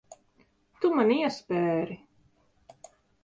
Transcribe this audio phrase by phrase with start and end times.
[0.85, 1.99] Tu man iespēri.